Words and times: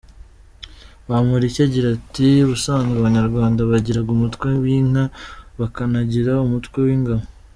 Bamporiki 1.09 1.59
agira 1.67 1.87
ati” 1.97 2.27
Ubusanzwe 2.45 2.95
Abanyarwanda 2.97 3.59
bagiraga 3.71 4.09
umutwe 4.17 4.47
w’inka, 4.63 5.03
bakanagira 5.59 6.31
umutwe 6.47 6.77
w’ingabo. 6.87 7.23